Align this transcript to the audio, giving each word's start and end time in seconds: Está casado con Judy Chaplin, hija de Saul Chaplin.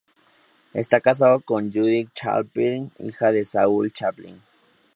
Está 0.73 0.99
casado 0.99 1.41
con 1.41 1.71
Judy 1.71 2.09
Chaplin, 2.15 2.91
hija 2.97 3.31
de 3.31 3.45
Saul 3.45 3.93
Chaplin. 3.93 4.41